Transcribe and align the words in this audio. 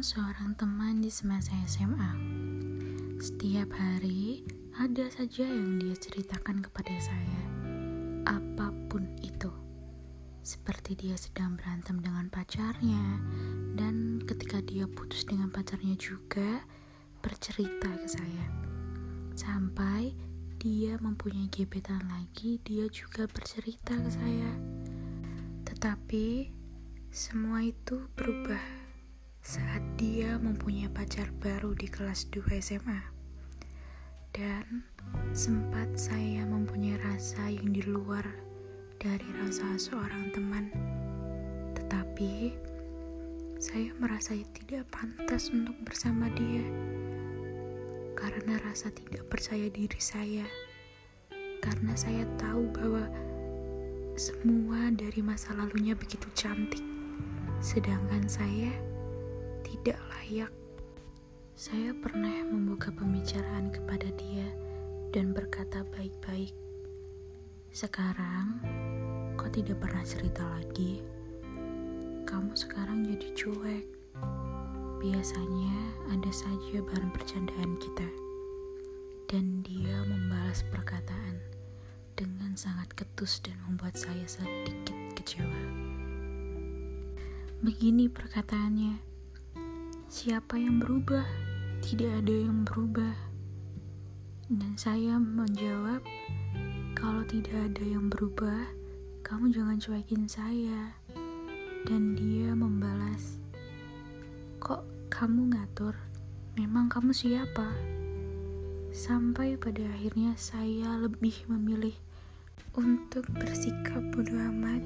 seorang 0.00 0.56
teman 0.56 1.04
di 1.04 1.12
semasa 1.12 1.52
SMA. 1.68 2.08
Setiap 3.20 3.68
hari 3.76 4.40
ada 4.80 5.12
saja 5.12 5.44
yang 5.44 5.76
dia 5.76 5.92
ceritakan 5.92 6.64
kepada 6.64 6.96
saya, 6.96 7.42
apa 8.24 8.72
pun 8.88 9.04
itu. 9.20 9.52
Seperti 10.40 10.96
dia 10.96 11.20
sedang 11.20 11.52
berantem 11.60 12.00
dengan 12.00 12.32
pacarnya, 12.32 13.20
dan 13.76 14.24
ketika 14.24 14.64
dia 14.64 14.88
putus 14.88 15.28
dengan 15.28 15.52
pacarnya 15.52 16.00
juga 16.00 16.64
bercerita 17.20 17.92
ke 17.92 18.08
saya. 18.08 18.46
Sampai 19.36 20.16
dia 20.56 20.96
mempunyai 20.96 21.52
gebetan 21.52 22.08
lagi, 22.08 22.56
dia 22.64 22.88
juga 22.88 23.28
bercerita 23.28 24.00
ke 24.00 24.08
saya. 24.08 24.50
Tetapi 25.68 26.48
semua 27.12 27.60
itu 27.68 28.00
berubah 28.16 28.85
saat 29.46 29.78
dia 29.94 30.34
mempunyai 30.42 30.90
pacar 30.90 31.30
baru 31.38 31.70
di 31.78 31.86
kelas 31.86 32.26
2 32.34 32.58
SMA. 32.58 32.98
Dan 34.34 34.82
sempat 35.30 35.86
saya 35.94 36.42
mempunyai 36.42 36.98
rasa 36.98 37.46
yang 37.54 37.70
di 37.70 37.78
luar 37.86 38.26
dari 38.98 39.22
rasa 39.38 39.78
seorang 39.78 40.34
teman. 40.34 40.66
Tetapi 41.78 42.58
saya 43.62 43.94
merasa 44.02 44.34
tidak 44.50 44.90
pantas 44.90 45.54
untuk 45.54 45.78
bersama 45.86 46.26
dia 46.34 46.66
karena 48.18 48.58
rasa 48.66 48.90
tidak 48.90 49.30
percaya 49.30 49.70
diri 49.70 50.02
saya. 50.02 50.42
Karena 51.62 51.94
saya 51.94 52.26
tahu 52.34 52.66
bahwa 52.74 53.06
semua 54.18 54.90
dari 54.90 55.22
masa 55.22 55.54
lalunya 55.54 55.94
begitu 55.94 56.26
cantik, 56.34 56.82
sedangkan 57.62 58.26
saya 58.26 58.74
layak. 60.26 60.50
Saya 61.54 61.94
pernah 62.02 62.42
membuka 62.50 62.90
pembicaraan 62.90 63.70
kepada 63.70 64.10
dia 64.18 64.50
dan 65.14 65.30
berkata 65.30 65.86
baik-baik. 65.94 66.50
Sekarang, 67.70 68.58
kau 69.38 69.46
tidak 69.46 69.78
pernah 69.78 70.02
cerita 70.02 70.42
lagi. 70.58 70.98
Kamu 72.26 72.58
sekarang 72.58 73.06
jadi 73.06 73.28
cuek. 73.38 73.86
Biasanya 74.98 75.78
ada 76.10 76.30
saja 76.34 76.82
bahan 76.82 77.14
percandaan 77.14 77.78
kita. 77.78 78.10
Dan 79.30 79.62
dia 79.62 80.02
membalas 80.10 80.66
perkataan 80.74 81.38
dengan 82.18 82.58
sangat 82.58 82.90
ketus 82.98 83.38
dan 83.46 83.54
membuat 83.70 83.94
saya 83.94 84.26
sedikit 84.26 84.90
kecewa. 85.14 85.62
Begini 87.62 88.10
perkataannya, 88.10 89.15
Siapa 90.16 90.56
yang 90.56 90.80
berubah? 90.80 91.28
Tidak 91.84 92.08
ada 92.08 92.32
yang 92.32 92.64
berubah. 92.64 93.12
Dan 94.48 94.72
saya 94.80 95.20
menjawab, 95.20 96.00
kalau 96.96 97.20
tidak 97.28 97.52
ada 97.52 97.84
yang 97.84 98.08
berubah, 98.08 98.64
kamu 99.20 99.52
jangan 99.52 99.76
cuekin 99.76 100.24
saya. 100.24 100.96
Dan 101.84 102.16
dia 102.16 102.56
membalas, 102.56 103.36
kok 104.56 104.88
kamu 105.12 105.52
ngatur? 105.52 105.92
Memang 106.56 106.88
kamu 106.88 107.12
siapa? 107.12 107.68
Sampai 108.96 109.60
pada 109.60 109.84
akhirnya 110.00 110.32
saya 110.40 110.96
lebih 110.96 111.44
memilih 111.44 111.92
untuk 112.72 113.28
bersikap 113.36 114.00
bodoh 114.16 114.40
amat 114.48 114.80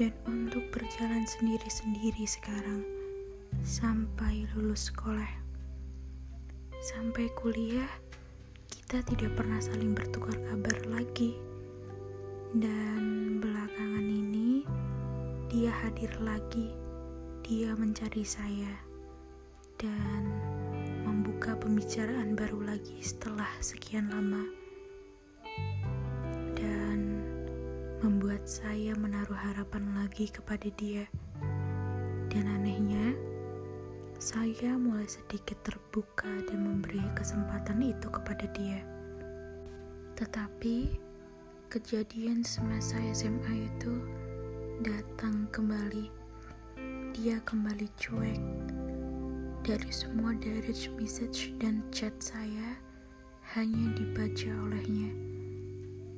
dan 0.00 0.16
untuk 0.24 0.64
berjalan 0.72 1.28
sendiri-sendiri 1.28 2.24
sekarang 2.24 2.99
sampai 3.60 4.46
lulus 4.54 4.88
sekolah. 4.90 5.30
Sampai 6.80 7.28
kuliah, 7.36 7.90
kita 8.66 9.04
tidak 9.04 9.36
pernah 9.36 9.60
saling 9.60 9.92
bertukar 9.92 10.34
kabar 10.48 10.76
lagi. 10.88 11.36
Dan 12.50 13.38
belakangan 13.38 14.02
ini, 14.02 14.66
dia 15.46 15.70
hadir 15.70 16.10
lagi. 16.24 16.74
Dia 17.46 17.74
mencari 17.74 18.22
saya 18.26 18.74
dan 19.80 20.28
membuka 21.08 21.56
pembicaraan 21.56 22.36
baru 22.36 22.74
lagi 22.74 23.00
setelah 23.00 23.48
sekian 23.64 24.12
lama. 24.12 24.44
Dan 26.58 27.24
membuat 28.04 28.44
saya 28.44 28.92
menaruh 28.96 29.36
harapan 29.36 29.94
lagi 29.96 30.28
kepada 30.28 30.68
dia. 30.76 31.08
Dan 32.28 32.46
anehnya, 32.46 33.29
saya 34.20 34.76
mulai 34.76 35.08
sedikit 35.08 35.56
terbuka 35.64 36.28
dan 36.44 36.60
memberi 36.60 37.00
kesempatan 37.16 37.80
itu 37.80 38.04
kepada 38.12 38.44
dia. 38.52 38.84
Tetapi 40.12 40.92
kejadian 41.72 42.44
semasa 42.44 43.00
SMA 43.16 43.64
itu 43.64 44.04
datang 44.84 45.48
kembali. 45.48 46.12
Dia 47.16 47.40
kembali 47.48 47.88
cuek. 47.96 48.42
Dari 49.64 49.88
semua 49.88 50.36
direct 50.36 50.92
message 51.00 51.56
dan 51.56 51.80
chat 51.88 52.12
saya 52.20 52.76
hanya 53.56 53.88
dibaca 53.96 54.52
olehnya 54.68 55.16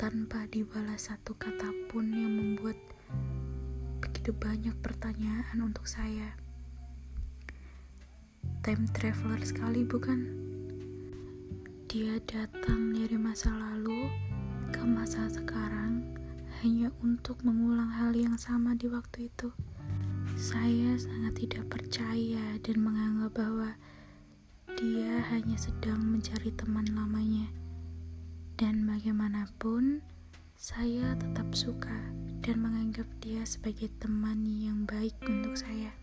tanpa 0.00 0.48
dibalas 0.48 1.12
satu 1.12 1.36
kata 1.36 1.68
pun 1.92 2.08
yang 2.08 2.32
membuat 2.32 2.80
begitu 4.00 4.32
banyak 4.32 4.72
pertanyaan 4.80 5.60
untuk 5.60 5.84
saya 5.84 6.32
time 8.60 8.84
traveler 8.92 9.40
sekali 9.40 9.88
bukan? 9.88 10.20
Dia 11.88 12.20
datang 12.28 12.92
dari 12.92 13.16
masa 13.16 13.48
lalu 13.56 14.12
ke 14.68 14.84
masa 14.84 15.32
sekarang 15.32 16.04
hanya 16.60 16.92
untuk 17.00 17.40
mengulang 17.40 17.88
hal 17.88 18.12
yang 18.12 18.36
sama 18.36 18.76
di 18.76 18.84
waktu 18.92 19.32
itu. 19.32 19.48
Saya 20.36 20.92
sangat 21.00 21.40
tidak 21.40 21.72
percaya 21.72 22.60
dan 22.60 22.76
menganggap 22.84 23.32
bahwa 23.32 23.80
dia 24.76 25.24
hanya 25.32 25.56
sedang 25.56 26.04
mencari 26.04 26.52
teman 26.52 26.84
lamanya. 26.92 27.48
Dan 28.60 28.84
bagaimanapun, 28.84 30.04
saya 30.60 31.16
tetap 31.16 31.48
suka 31.56 31.96
dan 32.44 32.60
menganggap 32.60 33.08
dia 33.24 33.40
sebagai 33.48 33.88
teman 33.96 34.44
yang 34.44 34.84
baik 34.84 35.16
untuk 35.24 35.56
saya. 35.56 35.96